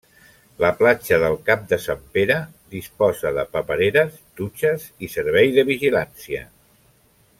La 0.61 0.69
Platja 0.77 1.19
del 1.23 1.35
Cap 1.49 1.67
de 1.73 1.77
Sant 1.83 2.01
Pere 2.15 2.37
disposa 2.77 3.33
de 3.37 3.45
papereres, 3.57 4.17
dutxes 4.41 4.89
i 5.09 5.11
servei 5.17 5.55
de 5.59 5.67
vigilància. 5.69 6.43